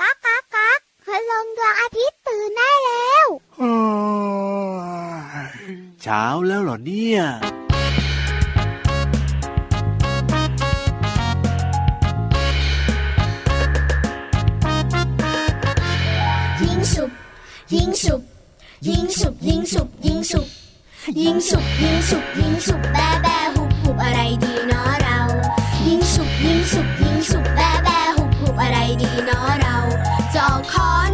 [0.00, 3.26] ก๊ากก๊ากก๊ากคืลงดวงอาทิตย์ตื่นได้แล้ว
[6.02, 7.20] เช้าแล้วเหรอเนี่ย
[16.62, 17.10] ยิงฉุบ
[17.74, 18.20] ยิงฉุบ
[18.88, 20.46] ยิงฉุบยิงฉุบยิงฉุบ
[21.20, 25.18] ยิงฉุบยิงฉุบยิงฉุบแบ้แบ้หุบหุบอะไรดีเนาะเรา
[25.86, 26.86] ยิงฉุบยิงฉุบ
[29.28, 29.78] นอเรา
[30.34, 31.13] จอกคอน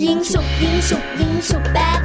[0.00, 1.99] 英雄英雄英雄呗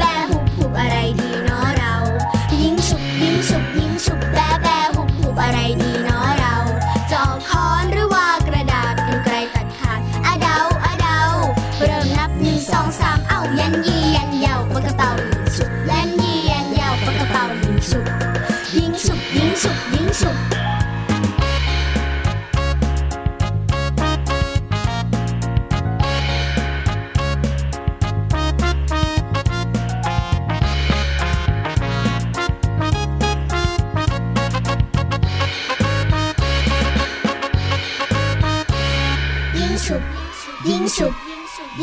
[40.70, 41.14] ยิงฉุบ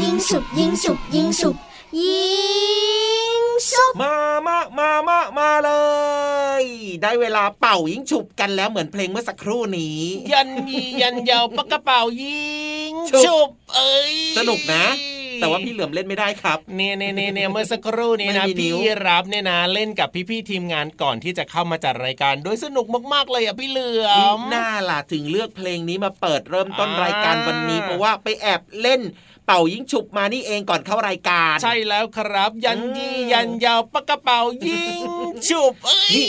[0.00, 1.56] ยิงฉุบยิงฉุบยิงฉุบ
[2.02, 2.22] ยิ
[3.40, 4.14] งฉุบมา
[4.46, 5.70] มามามามาเล
[6.62, 6.64] ย
[7.02, 10.00] ได้เวลาเป่ายิงฉุบกันแล้วเหมือนเพลงเมื่อสักครู่นี้
[10.32, 12.52] ยันยียันยาวปากกระเป๋ายิ
[12.90, 14.84] งฉุบฉุบเอ้ยสนุกนะ
[15.42, 29.00] แต่ว่าพี่เหลือมเล่นไม่ได้ครับเนี่ยเนี่ยเนี่ยเนี่ยเมื่อสักครู่นี้นะไม่มีนิ้พี่วรับเนี่ยนะเล่นกับพี่ๆทีมงานก่อนที่จะเข้ามาจัดรายการโดยสนุกมากๆเลยอะพี่เหลือมีมหน้าล่ะถึงเลือกเพลงนี้มาเปิดเริ่มต้นอ่ารรายการวันนี้เพราะว่าไปแอบเล่น
[29.46, 35.06] เป่ายิงฉุบมานี่เองก่อนเข้ารายการ ใช่แล้วครับ ยันยีอืมยันยาวปากกระเป๋ายิง
[35.48, 36.28] ฉุบเอ้ยนี่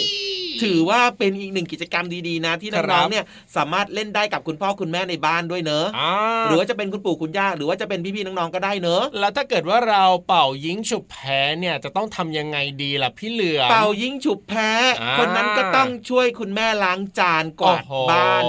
[0.63, 3.25] ถือว่าเป็นอีกหนึ่งกิจกรรมดีๆนะ ที่ครัน้อบงๆเนี่ย
[3.56, 6.12] สามารถเล่นได้กับคุณพ่อคุณแม่ในบ้านด้วยเนอะอ่า
[6.46, 14.72] หรือว่าจะเป็นคุณปู่คุณย่าหรือว่าจะเป็นพี่ๆน้องๆก็ได้เนอะแล้วถ้าเกิดว่าเราเป่ายิงฉุบแพ้เนี่ยจะต้องทำยังไงดีล่ะพี่เหลือมเป่ายิงฉุบแพ้
[15.02, 18.44] อ่าคนนั้นก็ต้องช่วยคุณแม่ล้างจานกวาดโอ้โหบ้าน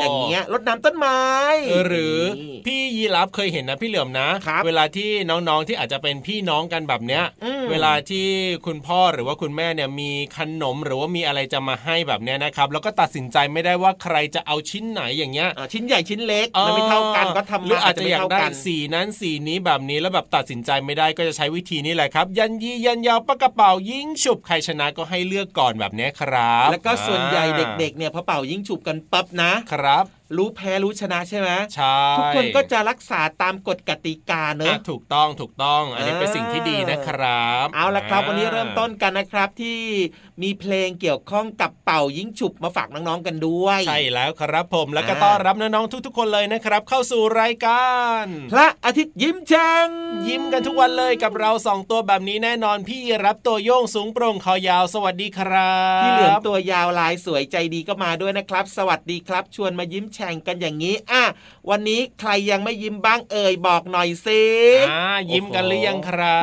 [0.00, 1.20] อย่างเงี้ยรดน้ำต้นไม้
[1.86, 8.26] หรือนี่พี่ยีรับเคยเห็นนะพี่เหลือมนะครับเวลาที่น้องๆที่อาจจะเป็นพี่น้องกันแบบเนี้ยอืมเวลาที่
[8.66, 27.44] คุณพ่อหรือว่าคุณแม่เนี่ยมีขนมหรือว่ามีอะไรจะมาให้แบบเนี้ยนะครับ แล้วก็ตัดสินใจไม่ได้ว่าใครจะเอาชิ้นไหนอย่างเงี้ยอ่าชิ้นใหญ่ชิ้นเล็กมันไม่เท่ากันก็ทำหรือมาอาจจะไม่อยากเท่าได้กันสีนั้นสีนี้แบบนี้แล้วแบบตัดสินใจไม่ได้ก็จะใช้วิธีนี้แหละครับ ยันยียันยาวปากกระเป๋ายิงฉุบใครชนะก็ให้เลือกก่อนแบบเนี้ยครับ แล้วก็ส่วนใหญ่
[27.78, 30.04] เด็กๆเนี่ยพอเป่ายิงฉุบกันปั๊บนะครับ
[30.36, 39.80] รู้แพ้รู้ชนะใช่ไหมใช่ทุกคนก็จะรักษาตามกฎกติกาเนอะอะถูกต้องถูกต้อง อันนี้อ่าเป็นสิ่งที่ดีนะครับ เอาละครับ วันนี้เริ่มต้นกันนะครับที่
[40.42, 47.88] มีเพลงเกี่ยวข้องกับเป่ายิงฉุบมาฝากน้องๆกันด้วย ใช่แล้วครับผมแล้วก็อ่าต้อนรับน้องๆทุก ๆ คนเลยนะครับ เข้าสู่รายกา
[48.22, 49.88] ร พระอาทิตย์ยิ้มแฉ่ง
[50.28, 61.22] ยิ้มกันทุกวันเลยกับเราสองตัวแบบนี้แน่นอนพี่รับตัวโยงสูงโปร่งคอยาวสวัสดีครับพี่เหลือมตัวยาวลายสวยใจดีก็มาด้วยนะครับ สวัสดีครับ ชวนมายิ้มแฉ่งกันอย่างนี้อะ
[61.70, 64.42] วันนี้ใครยังไม่ยิ้มบ้างเอ่ยบอกหน่อยสิ
[64.90, 66.42] อ่ายิ้มกันหรือยังครั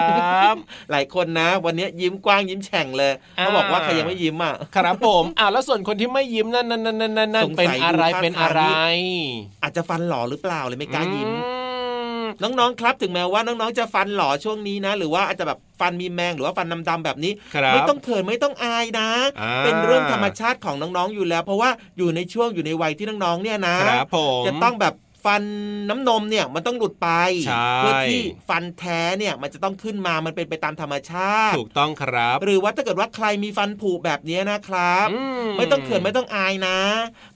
[0.54, 0.56] บ
[0.92, 8.96] หลายคนนะ วันนี้ยิ้มกว้างยิ้มแฉ่งเลยอ่าเขาบอกว่าใครยังไม่ยิ้มอะครับผมอ่าแล้วส่วนคนที่ไม่ยิ้มนั่นนั่นนั่นนั่นนั่นสงสัยเป็นอะไรดูท่าเป็นอะไรทาง
[9.64, 11.40] อาจจะฟันหล่อหรือเปล่าเลยไม่กล้ายิ้มอื
[11.70, 11.73] ม
[12.42, 19.10] น้องๆครับถึงแม้ว่าน้องๆจะฟันหล่อช่วงนี้นะ หรือว่าอาจจะแบบฟันมีแมงหรือว่าฟันดำๆแบบนี้ครับไม่ต้องเขินไม่ต้องอายนะ
[19.42, 24.94] อ่าเป็นเรื่องธรรมชาติของน้องๆอยู่แล้ว เพราะว่าอยู่ในช่วงอยู่ในวัยที่น้องๆเนี่ยนะครับผมจะต้องแบบ
[25.26, 25.44] ฟัน
[25.90, 27.10] น้ำนมเนี่ยมันต้องหลุดไป
[27.48, 35.22] ใช่เพื่อที่ฟันแท้เนี่ยมันจะต้องขึ้นมามันเป็นไปตามธรรมชาติ ถูกต้องครับ หรือว่าถ้าเกิดว่าใครมีฟันผุแบบนี้นะครับอื
[35.58, 36.78] ไม่ต้องเขินไม่ต้องอายนะ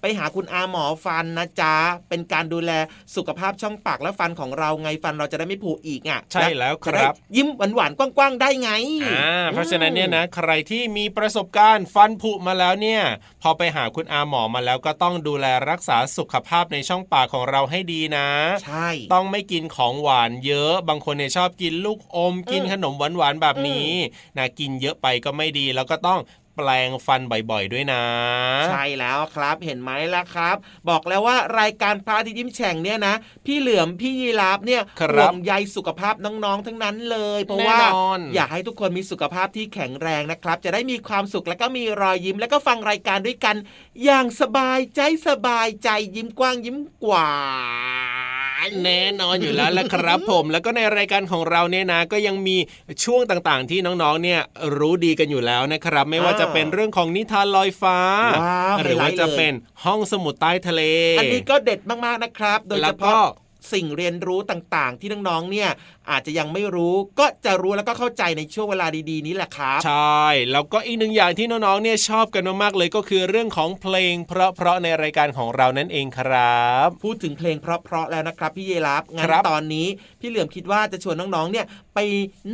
[0.02, 1.76] ไปหาคุณอาหมอฟันนะจ๊ะ
[2.10, 2.72] เป็นการดูแล
[3.16, 8.72] สุขภาพช่องปากและฟันของเราไงฟันเราจะได้ไม่ผุอีกอะใช่แล้วคจะได้รับ ยิ้มหวานๆกว้างๆได้ไง
[9.06, 13.02] อ่าเพราะฉะนั้นเนี่ยนะใครที่มีประสบการณ์ฟันผุมาแล้วเนี่ย
[13.42, 18.28] พอไปหาคุณอาหมอมาแล้วก็ต้องดูแลรักษาสุขภาพในช่องปากของเราให้ดีนะ
[18.64, 23.90] ใช่ ต้องไม่กินของหวานเยอะ บางคนเนี่ยชอบกินลูกอม กินขนมหวานๆแบบนี้
[24.38, 26.20] นะกินเยอะไปก็ไม่ดีแล้วก็ต้อง
[26.58, 28.04] แปลงฟันบ่อยๆด้วยนะ
[28.70, 30.58] ใช่แล้วครับเห็นไหมล่ะครับ
[30.90, 33.14] บอกแล้วว่ารายการพระอาทิตย์ยิ้มแฉ่งเนี่ยนะ
[33.46, 43.56] พี่เหลือมพี่ยีราฟเนี่ยครับห่วงใยสุขภาพน้องๆทั้งนั้นเลย เพราะว่าแน่นอนอยากให้ทุกคนมีสุขภาพที่แข็งแรงนะครับ จะได้มีความสุขแล้วก็มีรอยยิ้ม แล้วก็ฟังรายการด้วยกัน
[44.04, 47.32] อย่างสบายใจสบายใจยิ้มกว้างยิ้มกว้า
[48.06, 48.07] ง
[48.84, 52.58] แน่นอนอยู่แล้วละครับผม แล้วก็ในรายการของเราเนี่ยนะ ก็ยังมี
[53.04, 54.40] ช่วงต่างๆ ที่น้องๆ เนี่ย
[54.78, 58.00] รู้ดีกันอยู่แล้วนะครับ ไม่ว่าจะเป็นเรื่องของนิทานลอยฟ้า
[58.44, 60.82] ว้าวหรือว่าไฮไลท์จะเลยเป็นห้องสมุดใต้ทะเล
[61.20, 63.26] อันนี้ก็เด็ดมากๆนะครับ โดยแล้เฉวก็พาะ
[63.74, 65.70] สิ่งเรียนรู้ต่างๆ ที่น้องๆเนี่ย
[66.10, 79.88] อาจจะยังไม่รู้ก็จะรู้แล้วก็เข้าใจในช่วงเวลาดีๆนี้แหละครับ ใช่ แล้วก็อีกหนึ่งอย่างที่น้องๆเนี่ยชอบกันมากๆเลยก็คือเรื่องของเพลง เพราะๆในรายการของเรานั่นเองครับ พูดถึงเพลงเพราะๆแล้วนะครับพี่เยรับงั้นครับตอนนี้
[80.22, 81.66] พี่เหลือมคิดว่าจะชวนน้องๆเนี่ย
[81.96, 82.00] ไป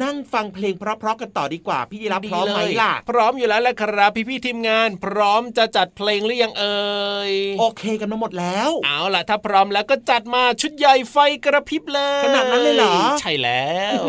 [0.04, 6.83] นั่งฟังเพลงเพราะๆกันต่อดีกว่าพี่เยรับพร้อมไหมล่ะ พร้อมอยู่แล้วแหละครับ พี่ๆทีมงาน พร้อมจะจัดเพลงหรือยังเอ่
[7.30, 13.68] ยโอเคกันมาหมดแล้ว เอาล่ะถ้าพร้อมแล้วก็จัดมาชุดใหญ่ไฟกระพริบเลย ขนาดนั้นเลยเหรอ ใช่แล้
[14.02, 14.04] ว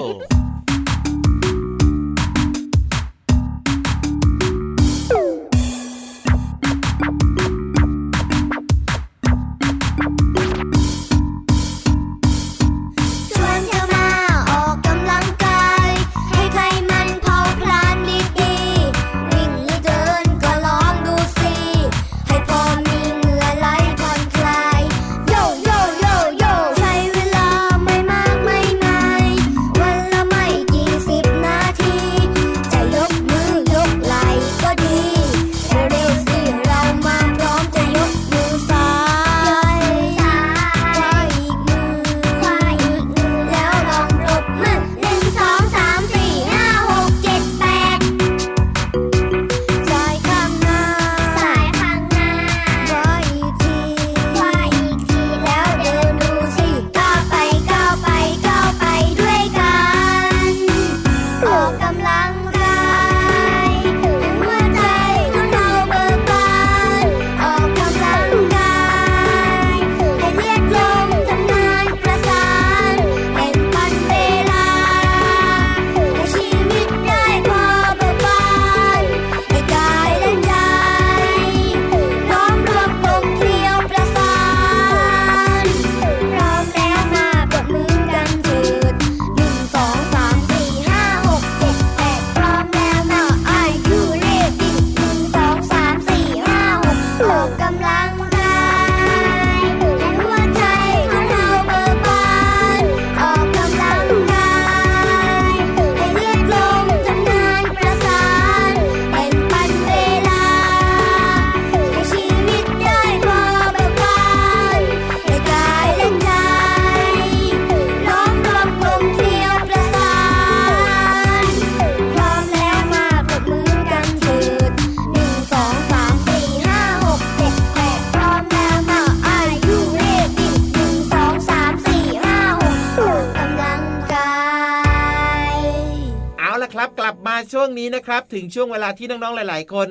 [137.84, 139.88] นี้นะครับ ถึงช่วงเวลาที่น้องๆหลาย ๆ คน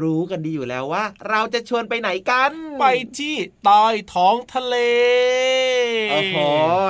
[0.00, 2.84] รู้กันดีอยู่แล้วว่า เราจะชวนไปไหนกัน ไป
[3.18, 4.76] ที่ใต้ท้องทะเล
[6.10, 6.36] โอ้โห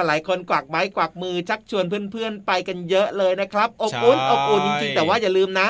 [0.07, 5.69] หลายคนกวักไม้กวักมือชักชวนเพื่อนๆ ไปกันเยอะเลยนะครับอบอุ่นใช่อบอุ่นจริงๆแต่ว่าอย่าลืมนะ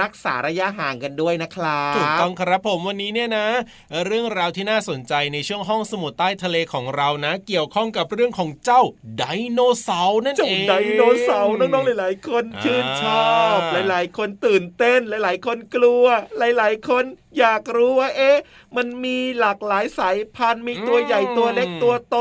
[0.00, 3.46] รักษาระยะห่างกันด้วยนะครับถูกต้องครับผมวันนี้เนี่ยนะ
[4.06, 8.82] เรื่องราวที่น่าสนใจในช่วงห้องสมุดใต้ทะเลของเรานะ เกี่ยวข้องกับเรื่องของเจ้า
[9.18, 16.04] ไดโนเสาร์นั่นเจ้าเองไดโนเสาร์น้องๆหลายๆ คนอ่าชื่นชอบ หลายๆ คนตื่นเต้นหลาย ๆ คนกลัว
[16.38, 17.04] หลาย ๆ คน
[17.38, 18.38] อยากรู้ว่าเอ๊ะ
[18.76, 22.16] มันมีหลากหลายสายพันธุ์มีตัวใหญ่ตัวเล็กตัวโต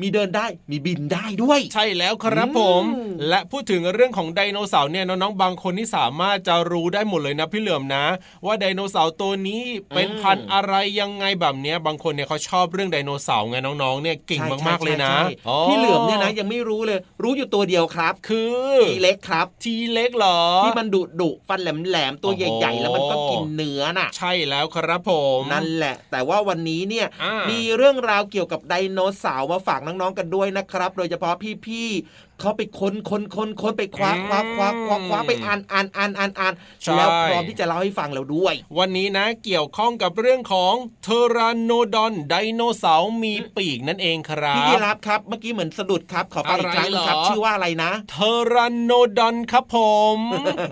[0.00, 8.04] มีเดินได้มีบินได้ด้วย ใช่แล้วครับผมอืมและพูดถึงเรื่องของไดโนเสาร์เนี่ยน้องๆบางคนที่สามารถจะรู้ได้หมดเลยนะพี่เหลือมนะ
[8.46, 9.62] ว่าไดโนเสาร์ตัวนี้
[9.94, 18.42] เป็นพันธุ์อะไรยังไงแบบเนี้ยบางคนเนี่ยเขาชอบเรื่องไดโนเสาร์ไงน้องๆเนี่ยเก่งใช่มากๆเลยนะใช่ใช่อ๋อพี่เหลือมเนี่ยนะยังไม่รู้เลย รู้อยู่ตัวเดียวครับ คื
[18.74, 31.34] อทีเล็กครับ ทีเล็กเหรอที่มันดุดุฟันแหลมๆตัวใหญ่ ๆ แล้วมันก็กินเนื้อน่ะ ใช่แล้วครับผมนั่นแหละ แต่ว่าวันนี้เนี่ยอ่ามีมีเรื่องราวเกี่ยวกับไดโนเสาร์มาฝากน้องๆกันด้วยนะครับ โดยเฉพาะ
[31.66, 36.52] พี่ๆเขาไปค้นค้นค้นค้นไปคว้าคว้าคว้าคว้าคว้าไปอ่านอ่านอ่านอ่านอ่าน
[36.96, 48.16] แล้วพร้อมที่จะเล่าให้ฟังแล้วด้วย วันนี้นะเกี่ยวข้องกับเรื่องของเทรานโนดอนไดโนเสาร์มีปีกนั่นเองครัพี่บยีรับครับเมื่อกี้เหมือนสะดุดครับ ขอฟังอีกครั้งหนึงครับอะไรเหรอชื่อว่าอะไรนะ เท
[48.52, 49.76] รานโนดอนครับผ
[50.16, 50.18] ม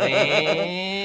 [0.08, 0.97] นี่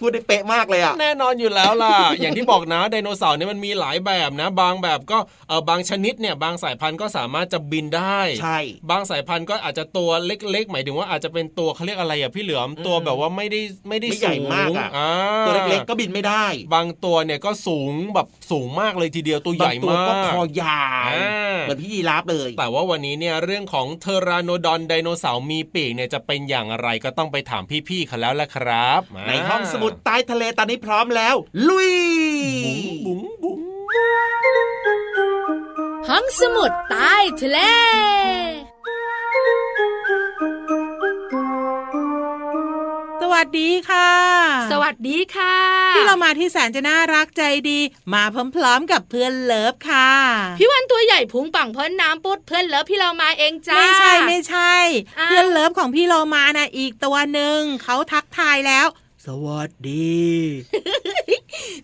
[0.00, 5.18] พูดได้เป๊ะมากเลยอะแน่นอนอยู่แล้วล่ะ อย่างที่บอกนะไดโนเสาร์เนี่ยมันมีหลายแบบนะ บางแบบก็
[5.48, 8.58] เออบางชนิดเนี่ยบางสายพันธุ์ก็สามารถจะบินได้ใช่
[8.90, 15.10] บางสายพันธุ์ก็อาจจะตัวเล็กๆ หมายถึงว่าอาจจะเป็นตัวเขาเรียกอะไรอะพี่เหลือมตัวแบบว่าไม่ได้ไม่ได้ไม่ใหญ่สูงมากอะอ่า
[15.46, 16.44] ตัวเล็กๆก็บินไม่ได้
[16.74, 31.34] บางตัวเนี่ยก็สูงแบบสูงมากเลยทีเดียวตัวใหญ่บางตัวมากก็คอยาวอ่าเหมือนพี่ยีราฟเลย แต่ว่าวันนี้เนี่ยเรื่องของเทอราโนดอนไดโนเสาร์มีปีกเนี่ยจะเป็นอย่างไรก็ต้องไปถามพี่ๆเขาแล้วละครับมาในห้องสมุดใต้ทะเลตอนนี้พร้อมแล้ว
[31.68, 31.92] ลุย
[33.06, 33.60] บุ๋งบุ๋ง
[36.08, 37.58] ห้องสมุดใต้ทะเล
[43.22, 44.10] สวัสดีค่ะ
[44.72, 45.56] สวัสดีค่ะ
[45.94, 47.78] ที่เรามาที่แสนจะน่ารักใจดี
[48.14, 48.22] มา
[48.56, 50.10] พร้อมๆกับเพื่อนเลิฟค่ะ
[50.58, 54.74] พี่วันตัวใหญ่พุงปังเพื่นน้ำปุดเพื่อนเลิฟพี่เรามาเองจ้า ไม่ใช่ไม่ใช่
[55.24, 58.86] เพื่อนเลิฟของพี่โลมานะอีกตัวหนึ่งเขาทักทายแล้ว
[59.24, 60.16] สวัสดี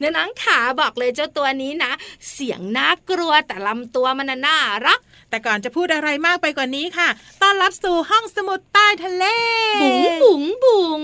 [0.01, 1.93] นื้อนังขาบอกเลยเจ้าตัวนี้นะ
[2.33, 5.01] เสียงน่ากลัวแต่ลำตัวมันน่ารัก
[5.31, 7.09] แต่ก่อนจะพูดอะไรมากไปกว่านี้ค่ะ
[7.43, 9.25] ต้อนรับสู่ห้องสมุดใต้ทะเล
[9.83, 11.03] บุ๋งบุ๋งบุ๋ง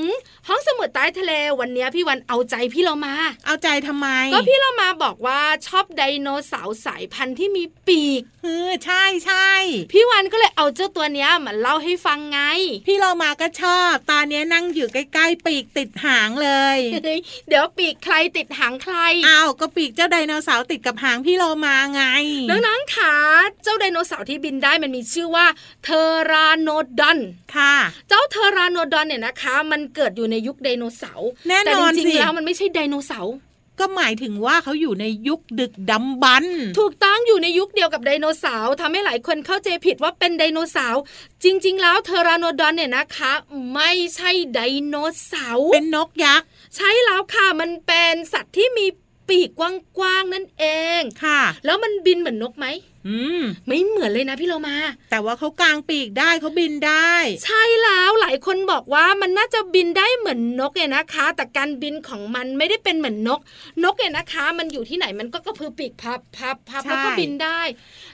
[0.49, 3.15] ห้องสมุดใต้ทะเลวันนี้พี่วันเอาใจพี่เรามา
[3.47, 9.49] เอาใจทำไม ก็พี่เรามาบอกว่าชอบไดโนเสาร์สายพันธุ์ที่มีปีกเออใช่ใช่
[9.93, 12.41] พี่วันก็เลยเอาเจ้าตัวเนี้ยมาเล่าให้ฟังไง
[12.87, 18.97] พี่โลมาก็ชอบ ตอนนี้นั่งอยู่ใกล้ๆปีกติดหางเลยเฮ้ยเดี๋ยวปีกใครติดหางใคร
[19.29, 22.03] อ้าวก็ปีกเจ้าไดโนเสาร์ติดกับหางพี่โลมาไง
[22.51, 23.15] น้องๆขา
[23.63, 25.47] เจ้าไดโนเสาร์ที่บินได้มันมีชื่อว่า
[25.85, 26.69] เทอราโน
[27.01, 27.19] ดอน
[27.57, 27.75] ค่ะ
[28.09, 33.35] เจ้าเทอราโนดอนเนี่ยนะคะ มันเกิดอยู่ในยุคไดโนเสาร์แน่นอนแต่จริสิงๆแล้วมันไม่ใช่ไดโนเสาร์
[33.81, 41.01] ก็หมายถึงว่าเขาอยู่ในยุคดึกดำบรรพ์ถูกต้องอยู่ในยุคเดียวกับไดโนเสาร์ทำให้หลายคนเข้าใจผิดว่าเป็นไดโนเสาร์
[41.45, 43.33] จริง ๆ แล้วเทอราโนดอนเนี่ยนะคะ
[43.75, 44.95] ไม่ใช่ไดโน
[45.27, 48.87] เสาร์เป็นนกยักษ์ใช่แล้วค่ะมันเป็นสัตว์ที่มี
[49.29, 50.65] ปีกกว้างๆนั่นเอ
[50.99, 52.67] งค่ะ แล้วมันบินเหมือนนกไหม
[53.09, 54.77] อืมไม่เหมือนเลยนะพี่โลมา
[55.11, 57.13] แต่ว่าเขากางปีกได้เขาบินได้
[57.45, 63.41] ใช่แล้วหลายคนบอกว่ามันน่าจะบินได้เหมือนนกเนี่ยนะคะ แต่การบินของมันไม่ได้เป็นเหมือนนก
[63.85, 67.61] นกเนี่ยนะคะ มันอยู่ที่ไหนมันก็กระพือปีกพับพับพับใช่แล้วก็บินได้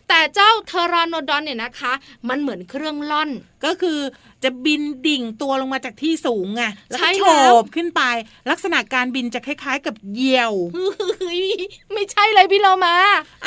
[0.09, 1.93] แต่เจ้าเทอรานดอนเนี่ยนะคะ
[2.29, 3.31] มันเหมือนเครื่องล่อน
[3.65, 3.99] ก็คือ
[4.45, 8.03] จะบินดิ่งตัวลงมาจากที่สูงไงแล้วใช่ก็โฉแล้วบขึ้นไป
[8.51, 11.45] ลักษณะการบินจะคล้าย ๆ กับเหยี่ยวเฮ้ย
[11.93, 12.97] ไม่ใช่เลยพี่โลมา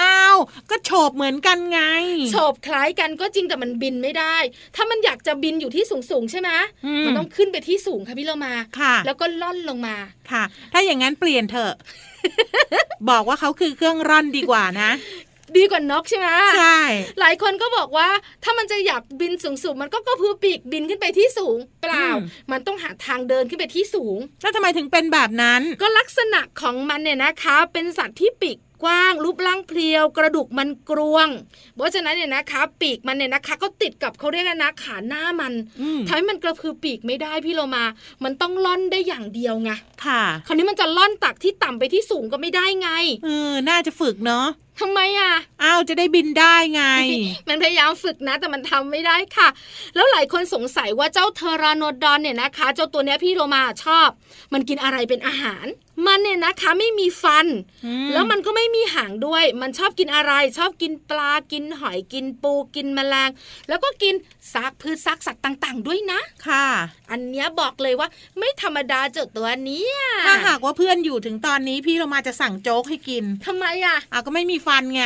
[0.01, 0.37] อ้าว
[0.69, 1.81] ก็โฉบเหมือนกันไง
[2.31, 4.35] โฉบคล้ายกันก็จริงแต่มันบินไม่ได้
[4.75, 6.49] ถ้ามันอยากจะบินอยู่ที่สูงสูงๆใช่ไหม
[6.85, 9.95] อืมมันต้องขึ้นไปที่สูงค่ะพี่โลมาค่ะ แล้วก็ล่อนลงมา
[10.31, 11.73] ค่ะ ถ้าอย่างนั้นเปลี่ยนเถอะ
[13.09, 14.91] บอกว่าเขาคือเครื่องร่อนดีกว่านะ
[15.57, 16.81] ดีกว่านกใช่ไหมใช่
[17.19, 18.09] หลายคนก็บอกว่า
[18.43, 31.27] ถ้ามันจะอยากบินสูงๆมันก็กระพือปีกบินขึ้นไปที่สูงเปล่าอืมมันต้องหาทางเดินขึ้นไปที่สูง แล้วทำไมถึงเป็นแบบนั้น ก็ลักษณะของมันเนี่ยนะคะ เป็นสัตว์ที่ปีกกว้างรูปร่างเพรียว กระดูกมันกรวง
[31.75, 37.85] เพราะฉะนั้นเนี่ยนะคะ ปีกมันเนี่ยนะคะก็ติดกับเขาเรียกกันนะขาหน้ามันอืมทำให้มันกระพือปีกไม่ได้พี่โลมา
[38.23, 39.71] มันต้องล่อนได้อย่างเดียวไง
[40.05, 42.89] ค่ะ คราวนี้มันจะล่อนตักที่ต่ำไปที่สูงก็ไม่ได้ไง
[43.25, 44.47] เออน่าจะฝึกเนาะ
[44.79, 46.83] ทำไมอะ อ้าวจะได้บินได้ไง
[47.47, 49.47] มันพยายามฝึกนะ แต่มันทำไม่ได้ค่ะ
[49.95, 54.09] แล้วหลายคนสงสัยว่าเจ้าเทอราโนดอนเนี่ยนะคะ เจ้าตัวเนี้ยพี่โลมาชอบ
[54.53, 55.65] มันกินอะไรเป็นอาหาร
[56.07, 57.47] มันเนี่ยนะคะไม่มีฟัน
[57.85, 63.29] อืมแล้วมันก็ไม่มีหางด้วย มันชอบกินอะไร ชอบกินปลา กินหอย กินปู กินแมลง
[63.69, 64.15] แล้วก็กิน
[64.53, 66.67] ซากพืชซากสัตว์ต่าง ๆ ด้วยนะ ค่ะ
[67.11, 68.07] อันเนี้ยบอกเลยว่า
[68.39, 75.01] ไม่ธรรมดาเจ้าตัวเนี้ยถ้าหากว่าเพื่อนอยู่ถึงตอนนี้พี่เรามาจะสั่งโจ๊กให้กินทำไมอะอ้าวก็ไม่มีฟันไง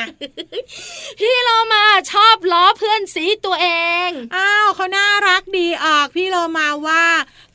[1.20, 3.68] พี่โลมาชอบล้อเพื่อนสีตัวเอ
[4.08, 7.06] ง อ้าวเขาน่ารักดีออกพี่เรามาว่า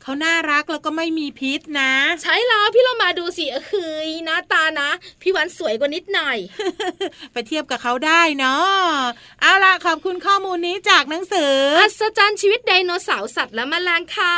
[0.05, 3.91] เขาน่ารักแล้วก็ไม่มีพิษนะ ใช่แล้วพี่เรามาดูสิเออคือ
[4.25, 4.89] หน้าตานะ
[5.21, 6.37] พี่วันสวยกว่านิดหน่อย
[7.33, 8.79] ไปเทียบกับเขาได้เนาะ
[9.41, 14.37] เอาล่ะขอบคุณข้อมูลนี้จากหนังสือ อัศจรรย์ชีวิตไดโนเสาร์สัตว์และแมลงค่ะ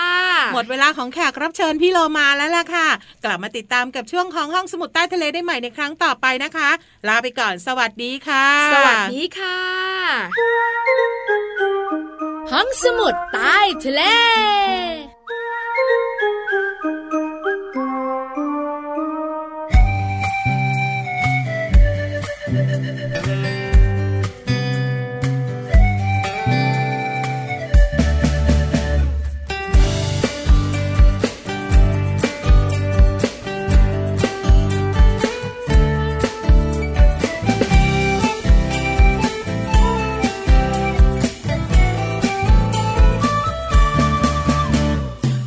[0.54, 2.88] หมดเวลาของแขกรับเชิญพี่โลมาแล้วล่ะค่ะ
[3.24, 6.70] กลับมาติดตามกับช่วงของห้องสมุดใต้ทะเลได้ใหม่ในครั้งต่อไปนะคะ
[7.08, 9.60] ลาไปก่อนสวัสดีค่ะ สวัสดีค่ะ
[12.52, 14.02] ห้องสมุดใต้ทะเล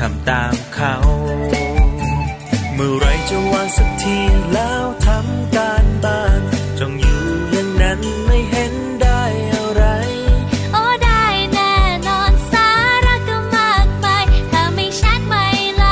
[0.00, 0.94] ทำตามเขา
[2.74, 4.18] เมื่อไรจะวางสักที
[4.52, 6.40] แล้วทำการบ้าน
[6.78, 9.22] จงอยู่อย่างนั้นไม่เห็นได้
[9.54, 9.82] อะไร
[10.72, 11.74] โอ้ได้แน่
[12.08, 12.68] นอนสา
[13.06, 15.46] ระก็มากมายถ้าไม่ชัดไม่
[15.76, 15.84] ไหล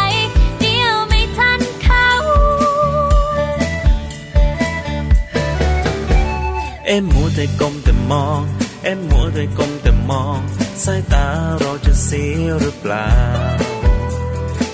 [0.60, 2.08] เดียวไม่ทันเขา
[6.86, 8.40] เอ็มมัวแต่ก้มแต่มอง
[8.84, 10.40] เอ็มมัวแต่ก้มแต่มอง
[10.84, 11.26] สายตา
[11.60, 13.08] เราจะเสียหรือเปล่า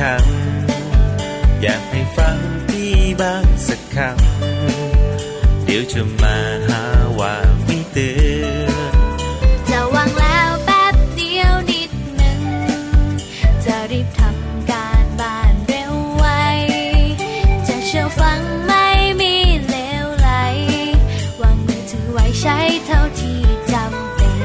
[0.00, 2.36] ให้ทำอยากให้ฟัง
[2.68, 6.36] พี่บ้างสักคำเดี๋ยวจะมา
[6.68, 6.82] หา
[7.18, 8.10] ว่าไม่เตื
[8.60, 8.94] อน
[9.70, 12.40] จะวางแล้วแป๊บเดียวนิดหนึ่ง
[13.64, 16.26] จะรีบทำการบ้านเร็วไว
[17.68, 18.86] จะเชื่อฟังไม่
[19.20, 19.34] มี
[19.68, 20.30] เลวไหล
[21.42, 23.40] วางมือถือไว้ใช้เท่าที่
[23.72, 24.40] จำเป็น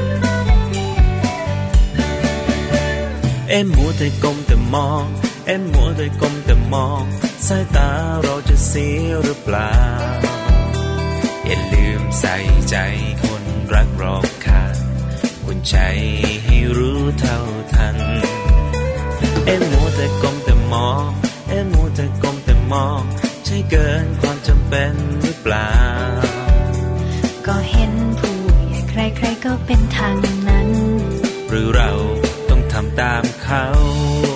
[3.49, 5.07] เอ็มมัวแต่ก้มแต่มอง
[5.47, 7.03] เอ็มมัวแต่ก้มแต่มอง
[7.47, 7.89] สายตา
[8.23, 9.75] เราจะเสียหรือเปล่า
[11.45, 12.35] อย่าลืมใส่
[12.69, 12.75] ใจ
[13.23, 14.75] คนรักรอบค่าง
[15.45, 15.75] คุณใจ
[16.43, 17.39] ให้รู้เท่า
[17.73, 17.97] ทัน
[19.45, 21.07] เอ็มมัวแต่ก้มแต่มอง
[21.49, 23.01] เอ็มมัวแต่ก้มแต่มอง
[23.45, 25.71] ใช่เกินความจำเป็นหรือเปล่า
[27.47, 28.35] ก็เห็นผู้
[28.67, 30.15] ใหญ่ใครๆก็เป็นทาง
[30.47, 30.69] นั้น
[31.49, 31.91] หรือเรา
[32.49, 33.65] ต้องทำตามเขา
[34.25, 34.34] เอา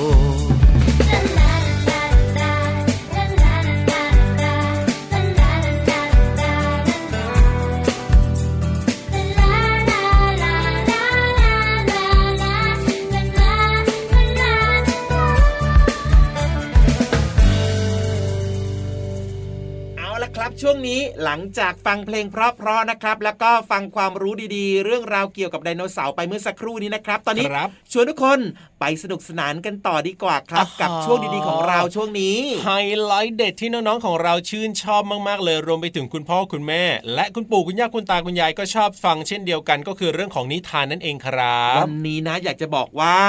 [21.23, 28.39] หลังจากฟังเพลงเพราะๆนะครับ แล้วก็ฟังความรู้ดีๆ เรื่องราวเกี่ยวกับไดโนเสาร์ไปเมื่อสักครู่นี้นะครับ ตอนนี้ครับชวนทุกคน
[28.79, 32.69] ไปสนุกสนานกันต่อดีกว่าครับอ่าฮะกับช่วงดีๆของเราช่วงนี้ไฮ
[33.03, 43.19] ไลท์เด็ดที่น้องๆของเราชื่นชอบมากๆเลย รวมไปถึงคุณพ่อคุณแม่ และคุณปู่คุณย่าคุณตาคุณยายก็ชอบฟังเช่นเดียวกัน ก็คือเรื่องของนิทานนั่นเองครับวันนี้นะ อยากจะบอกว่า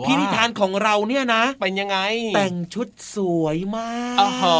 [0.00, 1.98] ว่าพี่นิทานของเราเนี่ยนะ เป็นยังไง
[2.34, 4.58] แต่งชุดสวยมากอ๋อหอ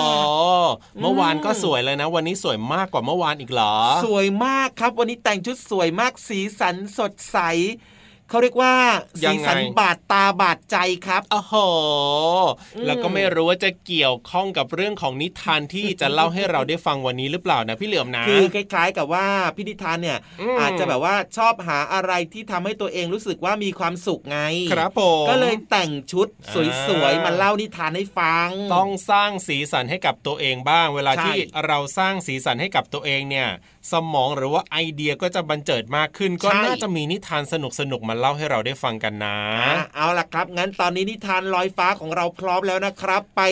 [1.01, 7.39] เมื่อวานก็สวยเลยนะ วันนี้สวยมากกว่าเมื่อวานอีกเหรอ สวยมากครับ วันนี้แต่งชุดสวยมากสีสันสดใส
[8.31, 8.75] เขาเรียกว่า
[9.25, 11.69] ยัสีงไงสันบาดตาบาดใจครับอ๋อหอ
[12.87, 24.39] แล้วก็ไม่รู้ว่าจะเกี่ยวข้องกับเรื่องของนิทานที่จะเล่าให้เราได้ฟังวันนี้หรือเปล่านะพี่เหลือมนะคือคล้าย ๆ กับว่าพี่นิทานเนี่ยอืมอาจจะแบบว่าชอบหาอะไรที่ทำให้ตัวเองรู้สึกว่ามีความสุขไง
[24.73, 26.57] ครับผมก็เลยแต่งชุดส
[27.01, 33.49] วยอ่าๆมาเล่านิทานให้ฟัง ต้องสร้างสีสันให้กับตัวเองบ้าง เวลาใช่ที่เราสร้างสีสันให้กับตัวเองเนี่ย
[33.93, 37.55] สมองหรือว่าไอเดียก็จะบันเจิดมากขึ้น ก็น่าจะมีนิทานส
[37.93, 43.43] นุกๆมาเล่าให้เราได้ฟังกันนะอะเอาล่ะครับ งั้นตอนนี้นิทานลอยฟ้าของเราพร้อมแล้วนะครับ ไป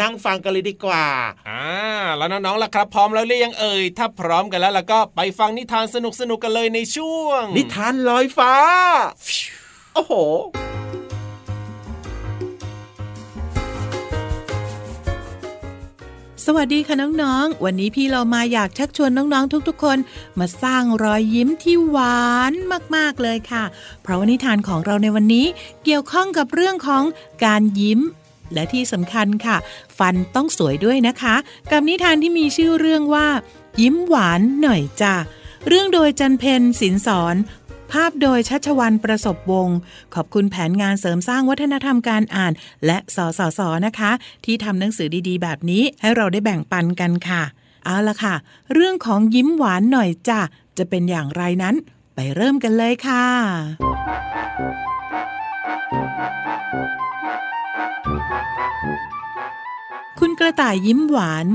[0.00, 1.06] นั่งฟังกันเลยดีกว่า
[1.48, 1.66] อ่า
[2.16, 5.96] แล้วน้องๆล่ะครับ พร้อมแล้วหรือยังเอ่ยถ้าพร้อมกันแล้วล่ะก็ไปฟังนิทานส
[6.30, 8.52] นุกๆกันเลยในช่วง นิทานลอยฟ้า
[9.94, 10.14] โอ้โห
[16.48, 19.98] สวัสดีค่ะน้องๆ วันนี้พี่เรามาอยากชักชวนน้องๆ ทุกๆ คน
[20.38, 22.52] มาสร้างรอยยิ้มที่หวาน
[22.96, 23.64] มากๆเลยค่ะ
[24.02, 25.46] เพราะว่านิทานของเราในวันนี้
[25.84, 27.04] เกี่ยวข้องกับเรื่องของ
[27.44, 28.00] การยิ้ม
[28.52, 29.56] และที่สำคัญค่ะ
[29.98, 31.34] ฟันต้องสวยด้วยนะคะ
[31.72, 33.28] กับนิทานที่มีชื่อเรื่องว่า
[33.80, 35.14] ยิ้มหวานหน่อยจ้ะ
[35.68, 37.34] เรื่องโดยจันเพนสินสอน
[37.92, 39.68] ภาพโดยชัชวันประสบวง
[40.14, 42.52] ขอบคุณแผนงานเสริมสร้างวัฒนธรรมการอ่าน
[42.86, 44.10] และสสสนะคะ
[44.44, 47.42] ที่ทำหนังสือดีๆ แบบนี้ให้เราได้แบ่งปันกันค่ะ
[47.84, 48.34] เอาละค่ะ
[48.72, 50.40] เรื่องของยิ้มหวานหน่อยจ้ะ
[50.78, 51.74] จะเป็นอย่างไรนั้น
[52.14, 53.24] ไปเริ่มกันเลยค่ะ
[60.20, 61.46] คุณกระต่ายยิ้มหวาน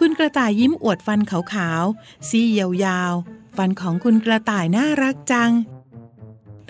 [0.00, 5.50] คุณกระต่ายยิ้มอวดฟันขาวๆซี่ยาวๆฟันของคุณกระต่ายน่ารักจัง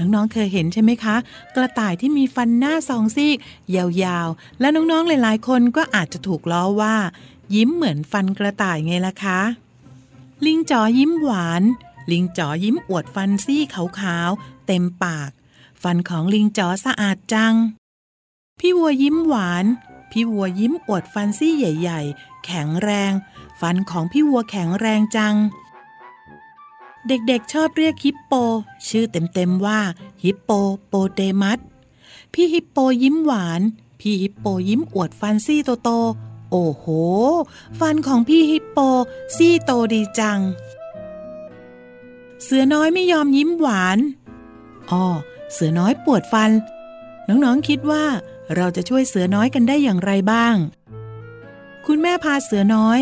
[0.00, 1.16] น้องๆ เคยเห็นใช่ไหมคะ
[1.56, 3.32] กระต่ายที่มีฟันหน้าสองซี่
[3.74, 6.96] ยาวๆ และน้องๆ หลายๆ คนก็อาจจะถูกล้อว่า
[7.54, 9.40] ยิ้มเหมือนฟันกระต่ายไงล่ะคะ
[10.46, 11.62] ลิงจ๋อยิ้มหวาน
[12.12, 15.30] ลิงจ๋อยิ้มอวดฟันซี่ขาวๆ เต็มปาก
[15.82, 17.54] ฟันของลิงจ๋อสะอาดจัง
[18.58, 19.64] พี่วัวยิ้มหวาน
[20.10, 23.12] พี่วัวยิ้มอวดฟันซี่ใหญ่ ๆ แข็งแรง
[23.60, 25.34] ฟันของพี่วัวแข็งแรงจัง
[27.08, 28.32] เด็กๆชอบเรียกฮิปโป
[28.88, 29.80] ชื่อเต็มๆว่า
[30.24, 30.50] ฮิปโป
[30.88, 31.58] โปเตมัส
[32.32, 33.60] พี่ฮิปโปยิ้มหวาน
[34.00, 36.86] พี่ฮิปโปยิ้มอวดฟันซี่โตๆโอ้โห
[37.80, 38.78] ฟันของพี่ฮิปโป
[39.36, 40.40] ซี่โตดีจัง
[42.42, 43.98] เสือน้อยไม่ยอมยิ้มหวาน
[44.90, 45.04] อ๋อ
[45.52, 46.50] เสือน้อยปวดฟัน
[47.28, 48.04] น้องๆคิดว่า
[48.56, 50.54] เราจะช่วยเสือน้อยกันได้อย่างไรบ้าง
[51.86, 52.98] คุณแม่พาเสือน้อย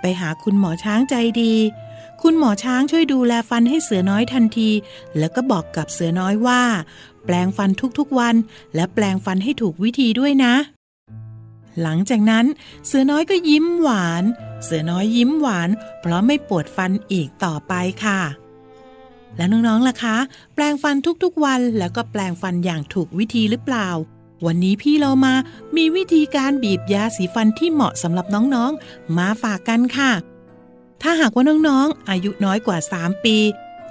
[0.00, 1.54] ไปหาคุณหมอช้างใจดี
[2.22, 4.70] คุณหมอช้างช่วยดูแลฟันให้เสือน้อยทันที
[5.18, 6.62] แล้วก็บอกกับเสือน้อยว่า
[7.24, 8.34] แปลงฟันทุกๆวัน
[8.74, 10.54] และแปลงฟันให้ถูกวิธีด้วยนะ
[11.82, 12.46] หลังจากนั้น
[12.86, 14.24] เสือน้อยก็ยิ้มหวาน
[14.64, 15.68] เสือน้อยยิ้มหวาน
[16.00, 17.72] เพราะไม่ปวดฟันอีกต่อไป
[18.04, 18.20] ค่ะ
[19.36, 20.16] แล้วน้องๆล่ะคะ
[20.54, 23.88] แปลงฟันทุกๆวัน แล้วก็แปลงฟันอย่างถูกวิธีหรือเปล่า
[24.46, 25.34] วันนี้พี่เรามา
[25.76, 30.12] มีวิธีการบีบยาสีฟันที่เหมาะสำหรับน้องๆ มาฝากกันค่ะ
[31.02, 33.36] ถ้าหากว่าน้องๆ อายุน้อยกว่า 3 ปี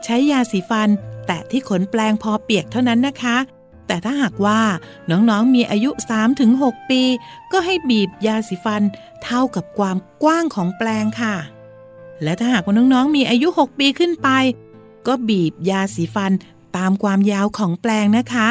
[0.04, 0.89] ใช้ยาสีฟัน
[1.28, 3.38] แตะที่ขนแปลงพอเปียกเท่านั้นนะคะ
[3.88, 4.62] แต่ถ้าหากว่า
[5.12, 5.89] น้องๆ มีอายุ
[6.39, 7.02] 3-6 ปี
[7.52, 8.82] ก็ให้บีบยาสีฟัน
[9.24, 11.36] เท่ากับความกว้างของแปลงค่ะ
[12.24, 14.30] และถ้าหากว่าน้องๆ มีอายุ 6 ปีขึ้นไป
[15.08, 16.32] ก็บีบยาสีฟัน
[16.78, 18.50] ตามความยาวของแปลงนะคะ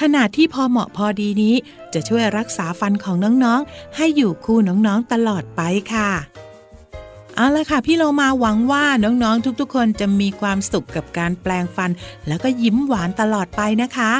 [0.00, 1.54] ขนาดที่พอเหมาะพอดีนี้
[1.94, 5.60] จะช่วยรักษาฟันของน้องๆ ให้อยู่คู่น้องๆ ตลอดไป
[5.92, 6.10] ค่ะ
[7.42, 11.90] เอาละค่ะ พี่โลมาหวังว่าน้องๆ ทุกๆ คนจะมีความสุขกับการแปลงฟัน
[12.28, 14.12] แล้วก็ยิ้มหวานตลอดไปนะคะ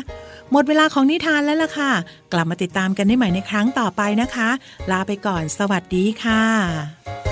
[0.53, 1.93] หมดเวลาของนิทานแล้วล่ะค่ะ
[2.33, 4.49] กลับมาติดตามกันได้ใหม่ในครั้งต่อไปนะคะ
[4.91, 7.32] ลาไปก่อนสวัสดีค่ะ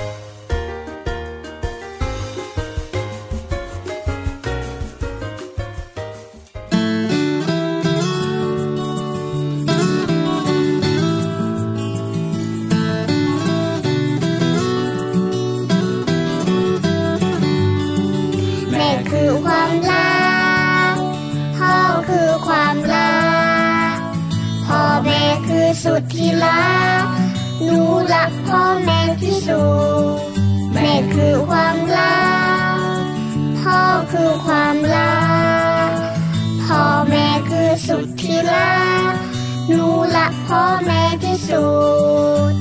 [29.50, 32.20] ม่ที่สุดแม่คือความรั
[32.76, 33.04] ก
[33.60, 33.80] พ่อ
[34.12, 35.18] คือความรั
[35.88, 35.90] ก
[36.62, 38.80] พ่อแม่คือสุดที่รั
[39.12, 39.14] ก
[39.68, 39.86] หนู
[40.16, 41.66] รักพ่อแม่ที่สุ
[42.50, 42.59] ด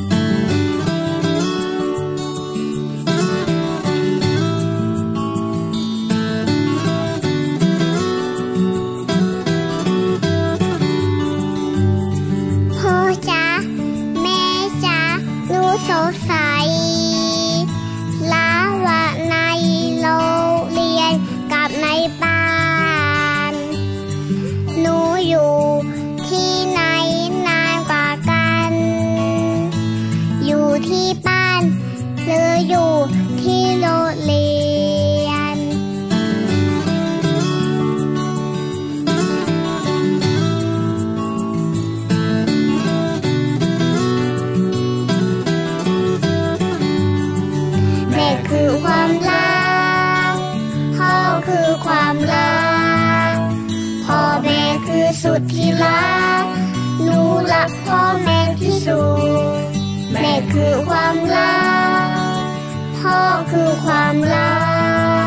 [64.09, 64.53] ความรั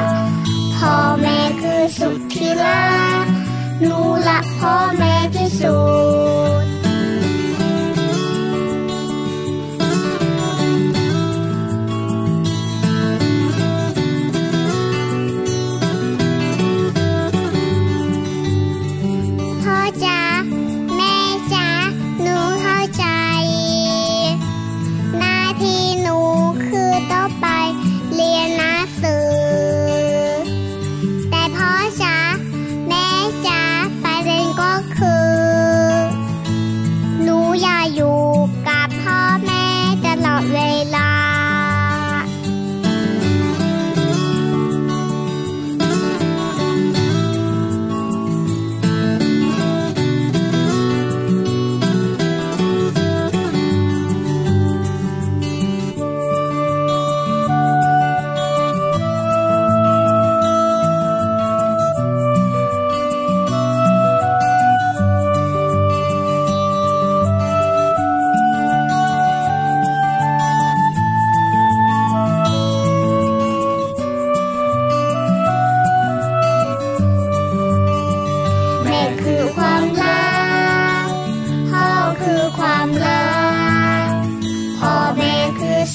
[0.02, 0.04] ก
[0.76, 2.90] พ่อแม่คือสุดที่รั
[3.22, 3.26] ก
[3.80, 6.01] หนูรักพ่อแม่ที่สุด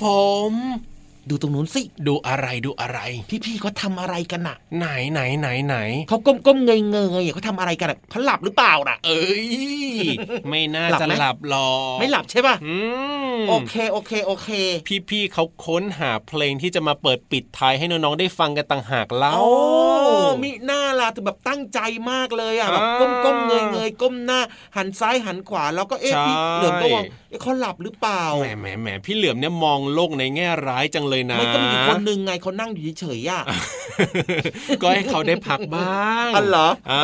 [0.00, 0.04] ผ
[0.50, 0.52] ม
[1.32, 2.98] ดูตรงนู้นสิดูอะไรดูอะไร
[3.44, 5.76] พี่ๆเขาทำอะไรกันน่ะ ไหนไหนไหนไหน
[6.08, 9.48] เขาก้มๆเงยเงยๆเขาทำอะไรกันน่ะเขาหลับหรือเปล่าน่ะ เอ้ย
[10.48, 12.74] ไม่น่าหลับจะไหมหลับหรอกไม่หลับใช่ป่ะอื
[13.34, 14.48] มโอเคโอเคโอเค
[15.10, 19.50] พี่ๆเขาค้นหาเพลงที่จะมาเปิดปิดท้ายให้น้องๆได้ฟังกันต่างหากเล่าโอ้
[20.42, 24.40] มิหน้าล่ะถึงแบบตั้งใจมากเลยอะแบบอ่าก้มๆเงยเงยๆก้มหน้า
[24.76, 33.42] หันซ้ายหันขวาแล้วก็เอ๊ะใช่พี่เหลือมก็มองเอ๊ะเขาหลับหรือเปล่าแหมแหมแหมพี่เหลือมเนี่ยมองโลกในแง่ร้ายจังเลยนะไม่ก็มีอยู่คนหนึ่งไงเขานั่งอยู่เฉยๆอะ
[34.82, 37.00] ก็ให้เขาได้พักบ้างอ๋อเหรออ่า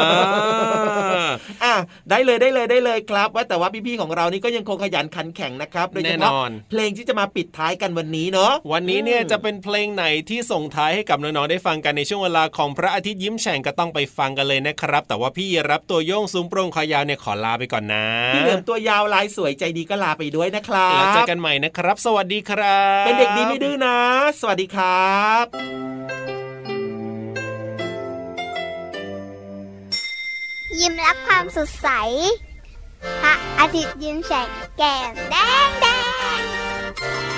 [1.65, 1.75] อะ
[2.11, 18.05] ได้เลยได้เลยได้เลยครับว่าแต่ว่าพี่ๆของเรานี่ก็ยังคงขยันขันแข็งนะครับโดยเฉแน่นพาะอนเพลงที่จะมาปิดท้ายกันวันนี้เนาะวันนี้เนี่ยจะเป็นเพลงไหนที่ส่งท้ายให้กับน้องๆได้ฟังกันในช่วงเวลาของพระอาทิตย์ยิ้มแฉ่งก็ต้องไปฟังกันเลยนะครับ แต่ว่าพี่รับตัวโยงสูงโปร่งคอยาวเนี่ยขอลาไปก่อนนะ
[18.35, 23.99] พี่เหลือมตัวยาวลายสวยใจดีก็ลาไปด้วยนะครับแล้วเจอกันใหม่นะครับ สวัสดีครับ เป็นเด็กดีไม่ดื้อนะ
[24.41, 25.45] สวัสดีครับ
[30.81, 31.89] ยิ้มรับความสดใส
[33.23, 35.87] พระอาทิตย์ยิ้มแฉกแก้มแดงแด
[36.39, 37.38] ง